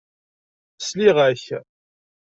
Sliɣ-ak. 0.79 1.43